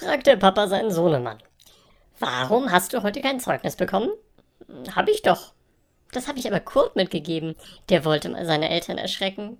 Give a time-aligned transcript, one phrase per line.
[0.00, 1.38] fragte Papa seinen Sohnemann.
[2.18, 4.10] Warum hast du heute kein Zeugnis bekommen?
[4.66, 5.52] Hm, hab ich doch.
[6.12, 7.54] Das habe ich aber Kurt mitgegeben.
[7.90, 9.58] Der wollte mal seine Eltern erschrecken.